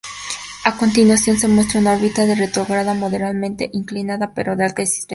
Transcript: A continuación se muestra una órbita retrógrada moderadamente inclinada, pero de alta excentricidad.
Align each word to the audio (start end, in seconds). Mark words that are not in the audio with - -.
A 0.65 0.77
continuación 0.77 1.37
se 1.37 1.47
muestra 1.47 1.79
una 1.79 1.93
órbita 1.93 2.25
retrógrada 2.33 2.95
moderadamente 2.95 3.69
inclinada, 3.71 4.33
pero 4.33 4.55
de 4.55 4.63
alta 4.65 4.81
excentricidad. 4.81 5.09